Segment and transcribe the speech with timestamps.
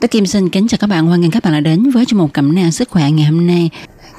[0.00, 2.18] Tôi Kim xin kính chào các bạn, hoan nghênh các bạn đã đến với chương
[2.18, 3.70] mục cẩm nang sức khỏe ngày hôm nay.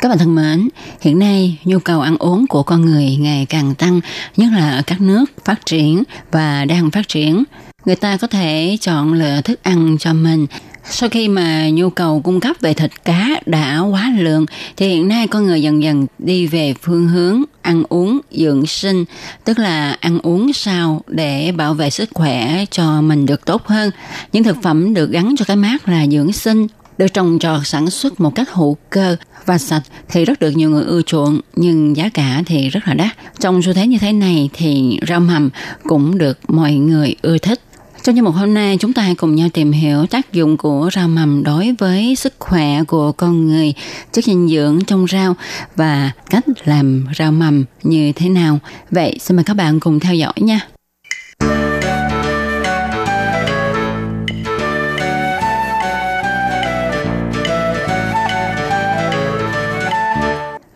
[0.01, 0.69] Các bạn thân mến,
[1.01, 4.01] hiện nay nhu cầu ăn uống của con người ngày càng tăng,
[4.37, 7.43] nhất là ở các nước phát triển và đang phát triển.
[7.85, 10.47] Người ta có thể chọn lựa thức ăn cho mình
[10.89, 14.45] sau khi mà nhu cầu cung cấp về thịt cá đã quá lượng
[14.77, 19.05] thì hiện nay con người dần dần đi về phương hướng ăn uống dưỡng sinh,
[19.45, 23.91] tức là ăn uống sao để bảo vệ sức khỏe cho mình được tốt hơn.
[24.33, 27.89] Những thực phẩm được gắn cho cái mát là dưỡng sinh được trồng trọt sản
[27.89, 31.95] xuất một cách hữu cơ và sạch thì rất được nhiều người ưa chuộng nhưng
[31.95, 33.17] giá cả thì rất là đắt.
[33.39, 35.49] Trong xu thế như thế này thì rau mầm
[35.83, 37.61] cũng được mọi người ưa thích.
[38.03, 40.89] Trong chương mục hôm nay, chúng ta hãy cùng nhau tìm hiểu tác dụng của
[40.93, 43.73] rau mầm đối với sức khỏe của con người,
[44.11, 45.35] chất dinh dưỡng trong rau
[45.75, 48.59] và cách làm rau mầm như thế nào.
[48.91, 50.59] Vậy, xin mời các bạn cùng theo dõi nha.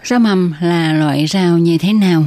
[0.03, 2.23] Rau mầm là loại rau như thế nào?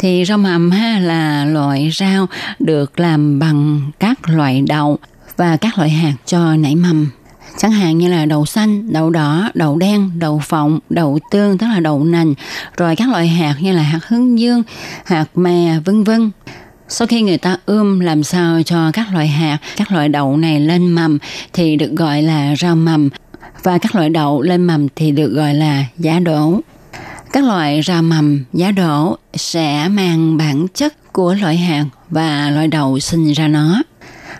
[0.00, 2.26] Thì rau mầm ha là loại rau
[2.58, 4.98] được làm bằng các loại đậu
[5.36, 7.10] và các loại hạt cho nảy mầm
[7.58, 11.66] chẳng hạn như là đậu xanh, đậu đỏ, đậu đen, đậu phộng, đậu tương tức
[11.66, 12.34] là đậu nành,
[12.76, 14.62] rồi các loại hạt như là hạt hướng dương,
[15.04, 16.30] hạt mè vân vân.
[16.88, 20.60] Sau khi người ta ươm làm sao cho các loại hạt, các loại đậu này
[20.60, 21.18] lên mầm
[21.52, 23.08] thì được gọi là rau mầm
[23.62, 26.60] và các loại đậu lên mầm thì được gọi là giá đỗ.
[27.32, 32.68] Các loại ra mầm, giá đỗ sẽ mang bản chất của loại hạt và loại
[32.68, 33.82] đậu sinh ra nó.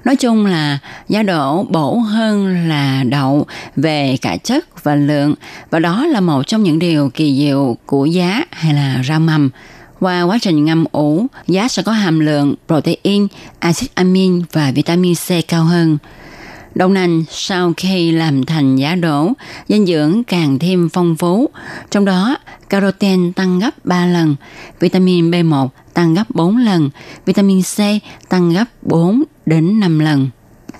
[0.04, 0.78] Nói chung là
[1.08, 3.46] giá đỗ bổ hơn là đậu
[3.76, 5.34] về cả chất và lượng
[5.70, 9.50] và đó là một trong những điều kỳ diệu của giá hay là rau mầm.
[10.00, 13.26] Qua quá trình ngâm ủ, giá sẽ có hàm lượng protein,
[13.58, 15.98] axit amin và vitamin C cao hơn.
[16.74, 19.32] Đậu nành sau khi làm thành giá đỗ,
[19.68, 21.50] dinh dưỡng càng thêm phong phú.
[21.90, 22.36] Trong đó,
[22.68, 24.36] caroten tăng gấp 3 lần,
[24.80, 26.90] vitamin B1 tăng gấp 4 lần,
[27.26, 27.78] vitamin C
[28.28, 30.30] tăng gấp 4 đến 5 lần.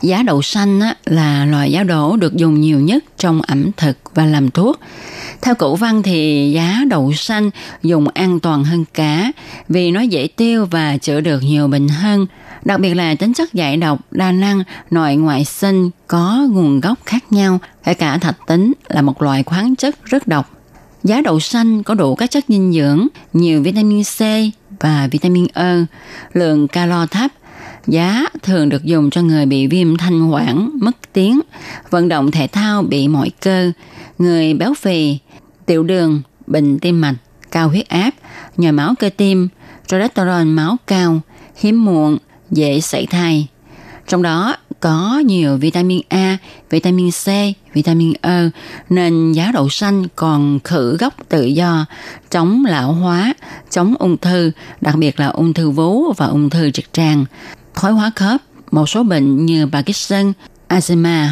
[0.03, 4.25] Giá đậu xanh là loại giá đỗ được dùng nhiều nhất trong ẩm thực và
[4.25, 4.81] làm thuốc.
[5.43, 7.51] Theo cổ văn thì giá đậu xanh
[7.83, 9.33] dùng an toàn hơn cá
[9.69, 12.27] vì nó dễ tiêu và chữa được nhiều bệnh hơn.
[12.65, 16.99] Đặc biệt là tính chất giải độc, đa năng, nội ngoại sinh có nguồn gốc
[17.07, 17.59] khác nhau.
[17.85, 20.51] Kể cả thạch tính là một loại khoáng chất rất độc.
[21.05, 24.21] Giá đậu xanh có đủ các chất dinh dưỡng, nhiều vitamin C
[24.81, 25.75] và vitamin E,
[26.33, 27.31] lượng calo thấp,
[27.87, 31.41] giá thường được dùng cho người bị viêm thanh quản, mất tiếng,
[31.91, 33.73] vận động thể thao bị mỏi cơ,
[34.19, 35.19] người béo phì,
[35.67, 37.15] tiểu đường, bệnh tim mạch,
[37.51, 38.11] cao huyết áp,
[38.57, 39.49] nhồi máu cơ tim,
[39.87, 41.21] cholesterol máu cao,
[41.57, 42.19] hiếm muộn,
[42.51, 43.47] dễ xảy thai.
[44.09, 46.39] Trong đó có nhiều vitamin A,
[46.71, 47.27] vitamin C,
[47.75, 48.51] vitamin E
[48.89, 51.87] nên giá đậu xanh còn khử gốc tự do,
[52.31, 53.35] chống lão hóa,
[53.71, 57.25] chống ung thư, đặc biệt là ung thư vú và ung thư trực tràng,
[57.81, 60.33] thoái hóa khớp, một số bệnh như Parkinson,
[60.69, 61.27] Alzheimer.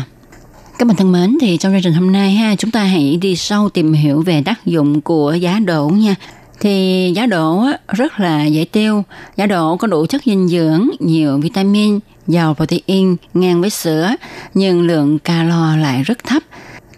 [0.78, 3.36] Các bạn thân mến, thì trong chương trình hôm nay ha, chúng ta hãy đi
[3.36, 6.15] sâu tìm hiểu về tác dụng của giá đỗ nha.
[6.60, 9.04] Thì giá đỗ rất là dễ tiêu.
[9.36, 14.10] Giá đỗ có đủ chất dinh dưỡng, nhiều vitamin, giàu protein ngang với sữa,
[14.54, 16.42] nhưng lượng calo lại rất thấp.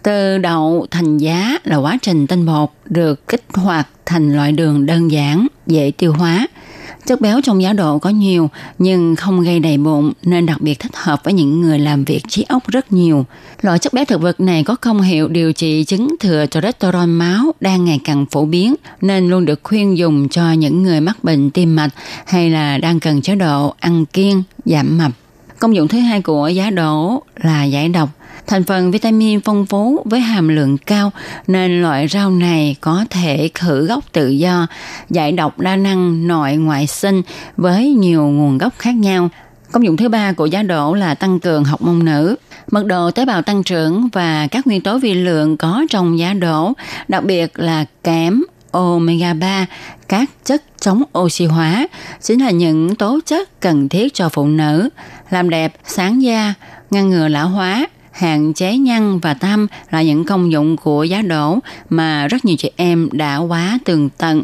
[0.03, 4.85] Từ đậu thành giá là quá trình tinh bột được kích hoạt thành loại đường
[4.85, 6.47] đơn giản, dễ tiêu hóa–
[7.05, 8.49] Chất béo trong giá độ có nhiều
[8.79, 12.21] nhưng không gây đầy bụng nên đặc biệt thích hợp với những người làm việc
[12.27, 13.25] trí óc rất nhiều.
[13.61, 17.51] Loại chất béo thực vật này có công hiệu điều trị chứng thừa cholesterol máu
[17.59, 21.49] đang ngày càng phổ biến nên luôn được khuyên dùng cho những người mắc bệnh
[21.49, 21.89] tim mạch
[22.25, 25.11] hay là đang cần chế độ ăn kiêng, giảm mập.
[25.59, 28.09] Công dụng thứ hai của giá đỗ là giải độc
[28.47, 31.11] Thành phần vitamin phong phú với hàm lượng cao
[31.47, 34.67] nên loại rau này có thể khử gốc tự do,
[35.09, 37.21] giải độc đa năng nội ngoại sinh
[37.57, 39.29] với nhiều nguồn gốc khác nhau.
[39.71, 42.35] Công dụng thứ ba của giá đỗ là tăng cường học môn nữ.
[42.71, 46.33] Mật độ tế bào tăng trưởng và các nguyên tố vi lượng có trong giá
[46.33, 46.73] đỗ,
[47.07, 49.65] đặc biệt là kẽm, omega 3,
[50.07, 51.87] các chất chống oxy hóa,
[52.21, 54.89] chính là những tố chất cần thiết cho phụ nữ,
[55.29, 56.53] làm đẹp, sáng da,
[56.91, 61.21] ngăn ngừa lão hóa, hạn chế nhăn và thâm là những công dụng của giá
[61.21, 61.59] đổ
[61.89, 64.43] mà rất nhiều chị em đã quá tường tận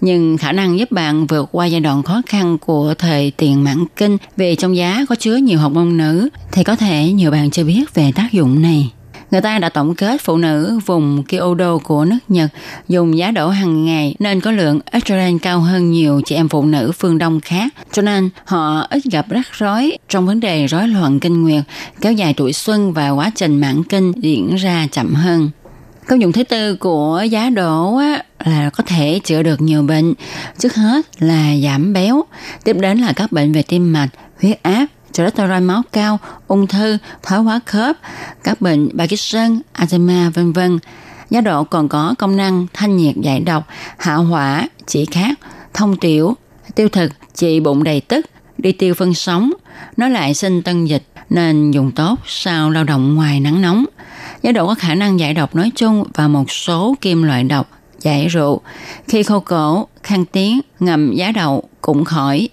[0.00, 3.84] nhưng khả năng giúp bạn vượt qua giai đoạn khó khăn của thời tiền mãn
[3.96, 7.50] kinh vì trong giá có chứa nhiều học môn nữ thì có thể nhiều bạn
[7.50, 8.90] chưa biết về tác dụng này.
[9.30, 12.50] Người ta đã tổng kết phụ nữ vùng Kyoto của nước Nhật
[12.88, 16.64] dùng giá đỗ hàng ngày nên có lượng estrogen cao hơn nhiều chị em phụ
[16.64, 17.74] nữ phương Đông khác.
[17.92, 21.64] Cho nên họ ít gặp rắc rối trong vấn đề rối loạn kinh nguyệt,
[22.00, 25.50] kéo dài tuổi xuân và quá trình mãn kinh diễn ra chậm hơn.
[26.08, 30.14] Công dụng thứ tư của giá đỗ á, là có thể chữa được nhiều bệnh.
[30.58, 32.24] Trước hết là giảm béo,
[32.64, 34.08] tiếp đến là các bệnh về tim mạch,
[34.42, 36.18] huyết áp, cholesterol máu cao,
[36.48, 37.96] ung thư, thoái hóa khớp,
[38.44, 40.78] các bệnh Parkinson, Alzheimer vân vân.
[41.30, 43.66] Giá đỗ còn có công năng thanh nhiệt giải độc,
[43.98, 45.38] hạ hỏa, chỉ khát,
[45.74, 46.36] thông tiểu,
[46.74, 48.26] tiêu thực, trị bụng đầy tức,
[48.58, 49.52] đi tiêu phân sống,
[49.96, 53.84] nó lại sinh tân dịch nên dùng tốt sau lao động ngoài nắng nóng.
[54.42, 57.70] Giá đỗ có khả năng giải độc nói chung và một số kim loại độc,
[58.00, 58.60] giải rượu.
[59.08, 62.48] Khi khô cổ, khăn tiếng, ngầm giá đậu cũng khỏi.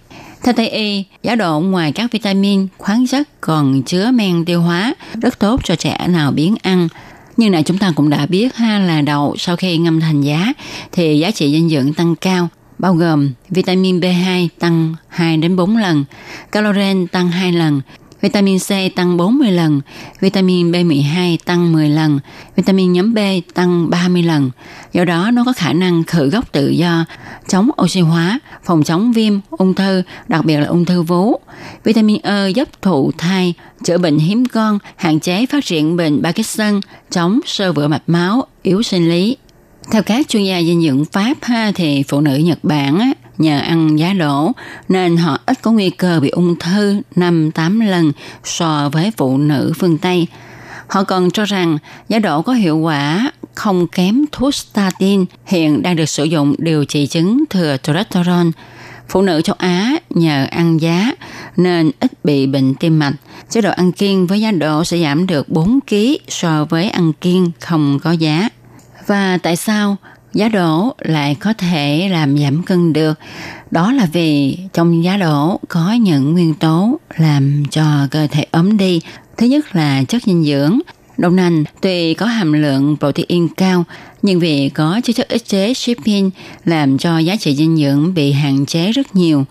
[0.46, 4.94] Theo Tây y, giá đậu ngoài các vitamin, khoáng chất còn chứa men tiêu hóa,
[5.22, 6.88] rất tốt cho trẻ nào biến ăn.
[7.38, 10.54] Nhưng này chúng ta cũng đã biết ha là đậu sau khi ngâm thành giá
[10.92, 12.48] thì giá trị dinh dưỡng tăng cao,
[12.78, 16.06] bao gồm vitamin B2 tăng 2 đến 4 lần,
[16.52, 17.82] caloren tăng 2 lần,
[18.26, 19.82] Vitamin C tăng 40 lần,
[20.20, 22.20] vitamin B12 tăng 10 lần,
[22.56, 23.18] vitamin nhóm B
[23.54, 24.52] tăng 30 lần.
[24.94, 27.06] Do đó nó có khả năng khử gốc tự do,
[27.48, 31.40] chống oxy hóa, phòng chống viêm, ung thư, đặc biệt là ung thư vú.
[31.84, 36.80] Vitamin E giúp thụ thai, chữa bệnh hiếm con, hạn chế phát triển bệnh Parkinson,
[37.12, 39.38] chống sơ vữa mạch máu, yếu sinh lý.
[39.92, 43.60] Theo các chuyên gia dinh dưỡng Pháp ha, thì phụ nữ Nhật Bản á, nhờ
[43.60, 44.52] ăn giá đỗ
[44.90, 48.12] nên họ ít có nguy cơ bị ung thư 5-8 lần
[48.44, 50.28] so với phụ nữ phương Tây.
[50.88, 51.78] Họ còn cho rằng
[52.10, 56.86] giá đỗ có hiệu quả không kém thuốc statin hiện đang được sử dụng điều
[56.86, 58.48] trị chứng thừa cholesterol.
[59.10, 61.12] Phụ nữ châu Á nhờ ăn giá
[61.58, 63.14] nên ít bị bệnh tim mạch.
[63.50, 65.96] Chế độ ăn kiêng với giá đỗ sẽ giảm được 4 kg
[66.28, 68.50] so với ăn kiêng không có giá.
[69.08, 69.98] Và tại sao
[70.36, 73.20] giá đỗ lại có thể làm giảm cân được?
[73.72, 78.78] Đó là vì trong giá đỗ có những nguyên tố làm cho cơ thể ấm
[78.78, 79.02] đi.
[79.38, 80.80] Thứ nhất là chất dinh dưỡng.
[81.18, 83.84] Đậu nành tuy có hàm lượng protein cao,
[84.22, 86.32] nhưng vì có chứa chất ức chế shipping
[86.66, 89.46] làm cho giá trị dinh dưỡng bị hạn chế rất nhiều.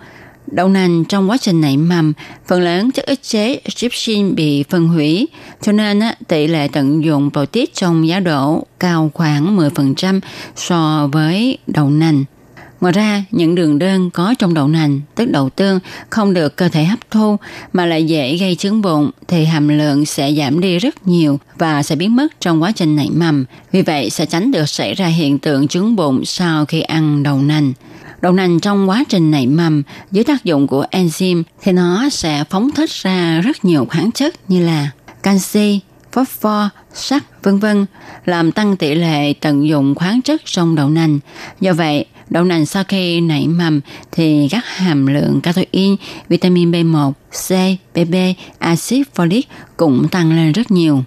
[0.46, 2.12] Đậu nành trong quá trình nảy mầm,
[2.46, 5.29] phần lớn chất ức chế trypsin bị phân hủy,
[5.62, 10.20] cho nên tỷ lệ tận dụng protein trong giá đỗ cao khoảng 10%
[10.56, 12.25] so với đậu nành.
[12.81, 15.81] Ngoài ra, những đường đơn có trong đậu nành, tức đậu tương,
[16.11, 17.37] không được cơ thể hấp thu
[17.73, 21.82] mà lại dễ gây chứng bụng thì hàm lượng sẽ giảm đi rất nhiều và
[21.82, 23.44] sẽ biến mất trong quá trình nảy mầm.
[23.72, 27.39] Vì vậy sẽ tránh được xảy ra hiện tượng chứng bụng sau khi ăn đậu
[27.39, 27.72] nành.
[28.20, 32.44] Đậu nành trong quá trình nảy mầm dưới tác dụng của enzyme thì nó sẽ
[32.50, 34.90] phóng thích ra rất nhiều khoáng chất như là
[35.22, 35.80] canxi,
[36.12, 37.86] phosphor, sắt, vân vân,
[38.24, 41.18] làm tăng tỷ lệ tận dụng khoáng chất trong đậu nành.
[41.60, 43.80] Do vậy, đậu nành sau khi nảy mầm
[44.12, 45.96] thì các hàm lượng catein,
[46.28, 47.50] vitamin B1, C,
[47.94, 48.14] BB,
[48.58, 49.42] axit folic
[49.76, 51.04] cũng tăng lên rất nhiều.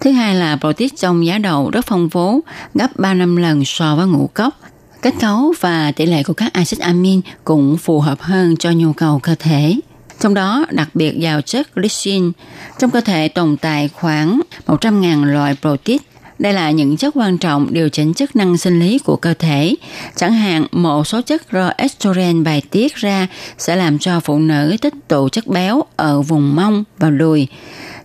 [0.00, 2.40] Thứ hai là protein trong giá đậu rất phong phú,
[2.74, 4.60] gấp 3 năm lần so với ngũ cốc.
[5.02, 8.92] Kết cấu và tỷ lệ của các axit amin cũng phù hợp hơn cho nhu
[8.92, 9.76] cầu cơ thể.
[10.20, 12.30] Trong đó, đặc biệt giàu chất glycine.
[12.78, 15.98] Trong cơ thể tồn tại khoảng 100.000 loại protein.
[16.38, 19.74] Đây là những chất quan trọng điều chỉnh chức năng sinh lý của cơ thể.
[20.16, 21.42] Chẳng hạn, một số chất
[21.76, 23.26] estrogen bài tiết ra
[23.58, 27.48] sẽ làm cho phụ nữ tích tụ chất béo ở vùng mông và đùi.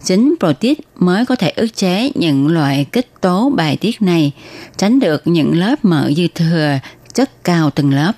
[0.05, 4.31] Chính protein mới có thể ức chế những loại kích tố bài tiết này,
[4.77, 6.79] tránh được những lớp mỡ dư thừa,
[7.13, 8.11] chất cao từng lớp.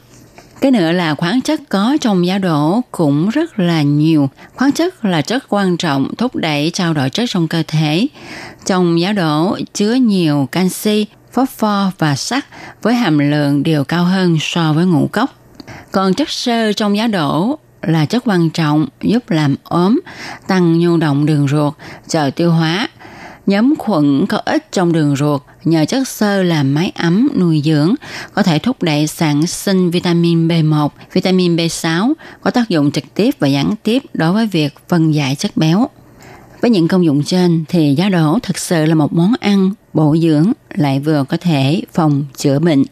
[0.62, 4.30] Cái nữa là khoáng chất có trong giá đỗ cũng rất là nhiều.
[4.56, 8.08] Khoáng chất là chất quan trọng thúc đẩy trao đổi chất trong cơ thể.
[8.66, 12.46] Trong giá đỗ chứa nhiều canxi, phosphor và sắt
[12.82, 15.34] với hàm lượng đều cao hơn so với ngũ cốc.
[15.92, 20.00] Còn chất xơ trong giá đỗ là chất quan trọng giúp làm ốm,
[20.48, 21.74] tăng nhu động đường ruột,
[22.08, 22.88] chờ tiêu hóa.
[23.46, 27.96] Nhóm khuẩn có ích trong đường ruột nhờ chất xơ làm máy ấm nuôi dưỡng,
[28.34, 33.36] có thể thúc đẩy sản sinh vitamin B1, vitamin B6, có tác dụng trực tiếp
[33.40, 35.90] và gián tiếp đối với việc phân giải chất béo.
[36.62, 40.18] Với những công dụng trên thì giá đỗ thực sự là một món ăn bổ
[40.18, 42.84] dưỡng lại vừa có thể phòng chữa bệnh.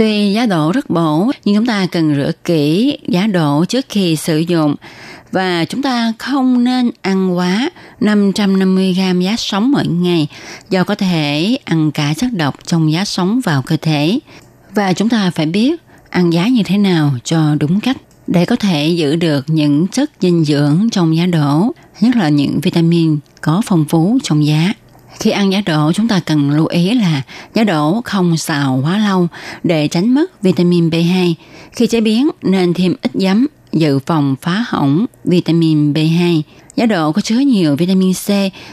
[0.00, 4.16] Tuy giá đỗ rất bổ nhưng chúng ta cần rửa kỹ giá đỗ trước khi
[4.16, 4.74] sử dụng
[5.32, 10.28] và chúng ta không nên ăn quá 550g giá sống mỗi ngày
[10.70, 14.18] do có thể ăn cả chất độc trong giá sống vào cơ thể.
[14.74, 18.56] Và chúng ta phải biết ăn giá như thế nào cho đúng cách để có
[18.56, 23.62] thể giữ được những chất dinh dưỡng trong giá đỗ, nhất là những vitamin có
[23.66, 24.72] phong phú trong giá.
[25.20, 27.22] Khi ăn giá đỗ, chúng ta cần lưu ý là
[27.54, 29.28] giá đỗ không xào quá lâu
[29.64, 31.34] để tránh mất vitamin B2.
[31.72, 36.42] Khi chế biến, nên thêm ít giấm, dự phòng phá hỏng vitamin B2.
[36.76, 38.28] Giá đỗ có chứa nhiều vitamin C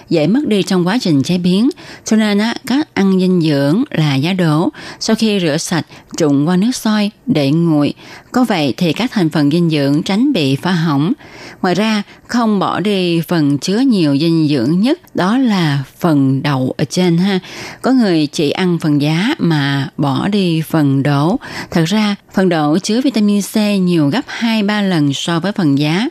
[0.09, 1.69] dễ mất đi trong quá trình chế biến,
[2.05, 5.85] cho nên á, các ăn dinh dưỡng là giá đỗ sau khi rửa sạch
[6.17, 7.93] trụng qua nước sôi để nguội.
[8.31, 11.13] Có vậy thì các thành phần dinh dưỡng tránh bị phá hỏng.
[11.61, 16.73] Ngoài ra, không bỏ đi phần chứa nhiều dinh dưỡng nhất đó là phần đậu
[16.77, 17.39] ở trên ha.
[17.81, 21.39] Có người chỉ ăn phần giá mà bỏ đi phần đỗ.
[21.71, 26.07] Thật ra, phần đỗ chứa vitamin C nhiều gấp 2-3 lần so với phần giá.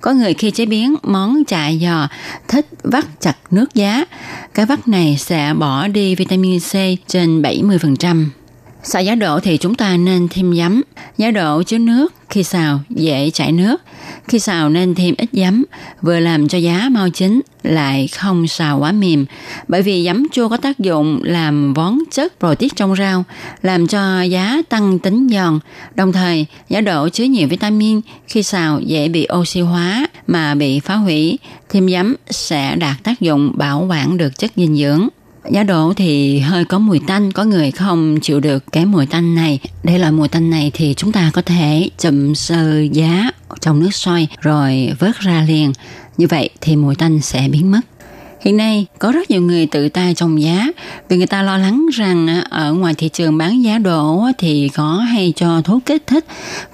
[0.00, 2.08] Có người khi chế biến món chả giò
[2.48, 4.04] thích vắt chặt nước giá.
[4.54, 6.72] Cái vắt này sẽ bỏ đi vitamin C
[7.06, 8.26] trên 70%.
[8.82, 10.82] Xào giá đỗ thì chúng ta nên thêm giấm.
[11.18, 13.82] Giá đỗ chứa nước, khi xào dễ chảy nước.
[14.28, 15.64] Khi xào nên thêm ít giấm,
[16.02, 19.26] vừa làm cho giá mau chín, lại không xào quá mềm.
[19.68, 23.24] Bởi vì giấm chua có tác dụng làm vón chất protein trong rau,
[23.62, 25.58] làm cho giá tăng tính giòn.
[25.94, 30.80] Đồng thời, giá đỗ chứa nhiều vitamin, khi xào dễ bị oxy hóa mà bị
[30.80, 31.38] phá hủy.
[31.68, 35.08] Thêm giấm sẽ đạt tác dụng bảo quản được chất dinh dưỡng.
[35.48, 39.34] Giá đỗ thì hơi có mùi tanh, có người không chịu được cái mùi tanh
[39.34, 39.58] này.
[39.82, 43.30] Để loại mùi tanh này thì chúng ta có thể chậm sơ giá
[43.60, 45.72] trong nước sôi rồi vớt ra liền.
[46.16, 47.80] Như vậy thì mùi tanh sẽ biến mất.
[48.40, 50.66] Hiện nay, có rất nhiều người tự tay trồng giá.
[51.08, 54.68] Vì người ta lo lắng rằng à, ở ngoài thị trường bán giá đỗ thì
[54.74, 56.24] có hay cho thuốc kích thích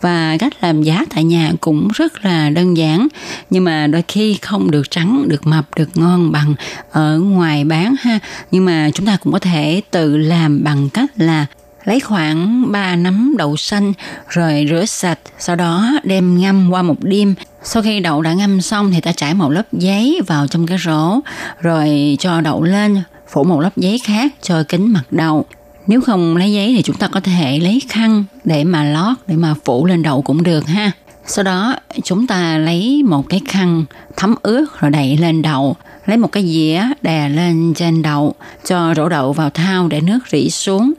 [0.01, 3.09] và cách làm giá tại nhà cũng rất là đơn giản.
[3.51, 6.55] Nhưng mà đôi khi không được trắng, được mập, được ngon bằng
[6.91, 8.19] ở ngoài bán ha.
[8.51, 11.47] Nhưng mà chúng ta cũng có thể tự làm bằng cách là
[11.87, 13.93] lấy khoảng 3 nắm đậu xanh
[14.29, 17.35] rồi rửa sạch, sau đó đem ngâm qua một đêm.
[17.63, 20.79] Sau khi đậu đã ngâm xong thì ta trải một lớp giấy vào trong cái
[20.85, 21.21] rổ,
[21.61, 25.47] rồi cho đậu lên, phủ một lớp giấy khác cho kính mặt đậu
[25.87, 29.37] Nếu không lấy giấy thì chúng ta có thể lấy khăn để mà lót, để
[29.37, 30.93] mà phủ lên đậu cũng được ha.
[31.27, 31.75] Sau đó
[32.05, 33.85] chúng ta lấy một cái khăn
[34.17, 35.77] thấm ướt rồi đậy lên đậu
[36.07, 38.35] lấy một cái dĩa đè lên trên đậu,
[38.65, 40.93] cho rổ đậu vào thau để nước rỉ xuống,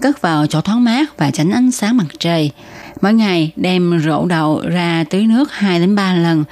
[0.00, 2.50] cất vào chỗ thoáng mát và tránh ánh sáng mặt trời.
[3.00, 6.44] Mỗi ngày đem rổ đậu ra tưới nước 2 đến 3 lần.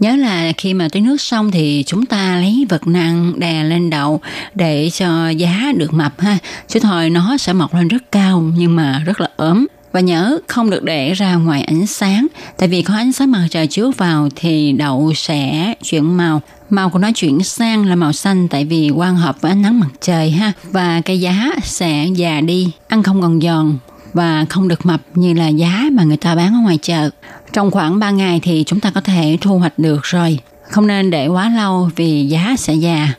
[0.00, 3.90] Nhớ là khi mà tưới nước xong thì chúng ta lấy vật nặng đè lên
[3.90, 4.20] đậu
[4.54, 6.38] để cho giá được mập ha.
[6.68, 9.66] Chứ thôi nó sẽ mọc lên rất cao nhưng mà rất là ốm.
[9.92, 12.26] Và nhớ không được để ra ngoài ánh sáng,
[12.58, 16.42] tại vì có ánh sáng mặt trời chiếu vào thì đậu sẽ chuyển màu.
[16.70, 19.80] Màu của nó chuyển sang là màu xanh tại vì quan hợp với ánh nắng
[19.80, 20.52] mặt trời ha.
[20.62, 23.78] Và cây giá sẽ già đi, ăn không còn giòn
[24.12, 27.10] và không được mập như là giá mà người ta bán ở ngoài chợ.
[27.52, 30.38] Trong khoảng 3 ngày thì chúng ta có thể thu hoạch được rồi.
[30.70, 33.14] Không nên để quá lâu vì giá sẽ già.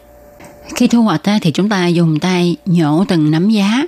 [0.76, 3.84] Khi thu hoạch thì chúng ta dùng tay nhổ từng nắm giá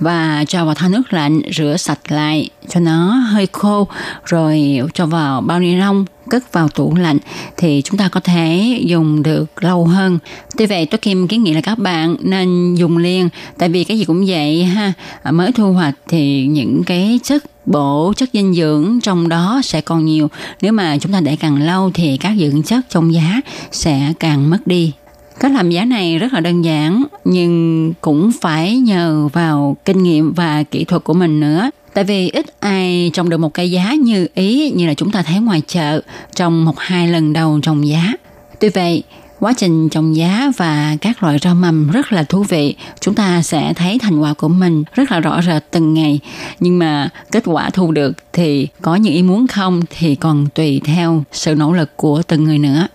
[0.00, 3.88] và cho vào thau nước lạnh, rửa sạch lại cho nó hơi khô,
[4.24, 7.18] rồi cho vào bao ni lông, cất vào tủ lạnh
[7.56, 10.18] thì chúng ta có thể dùng được lâu hơn.
[10.56, 13.98] Tuy vậy, tôi Kim kiến nghị là các bạn nên dùng liền, tại vì cái
[13.98, 14.92] gì cũng vậy ha.
[15.22, 19.80] À, mới thu hoạch thì những cái chất bổ, chất dinh dưỡng trong đó sẽ
[19.80, 20.28] còn nhiều.
[20.62, 23.40] Nếu mà chúng ta để càng lâu thì các dưỡng chất trong giá
[23.72, 24.92] sẽ càng mất đi.
[25.40, 30.32] Cách làm giá này rất là đơn giản nhưng cũng phải nhờ vào kinh nghiệm
[30.32, 31.70] và kỹ thuật của mình nữa.
[31.94, 35.22] Tại vì ít ai trồng được một cây giá như ý như là chúng ta
[35.22, 36.00] thấy ngoài chợ
[36.34, 38.12] trong một hai lần đầu trồng giá.
[38.60, 39.02] Tuy vậy,
[39.40, 42.74] quá trình trồng giá và các loại rau mầm rất là thú vị.
[43.00, 46.20] Chúng ta sẽ thấy thành quả của mình rất là rõ rệt từng ngày.
[46.60, 50.80] Nhưng mà kết quả thu được thì có những ý muốn không thì còn tùy
[50.84, 52.86] theo sự nỗ lực của từng người nữa.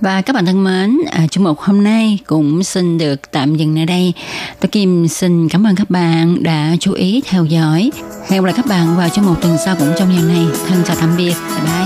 [0.00, 3.74] Và các bạn thân mến, à, chương mục hôm nay cũng xin được tạm dừng
[3.74, 4.12] nơi đây.
[4.60, 7.90] Tôi Kim xin cảm ơn các bạn đã chú ý theo dõi.
[8.28, 10.46] Hẹn gặp lại các bạn vào chương mục tuần sau cũng trong ngày này.
[10.68, 11.34] Thân chào tạm biệt.
[11.56, 11.78] Bye bye.